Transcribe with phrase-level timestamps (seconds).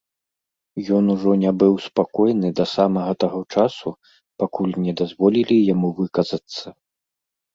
[0.99, 3.89] Ён ужо не быў спакойны да самага таго часу,
[4.43, 6.65] пакуль не дазволілі яму выказацца.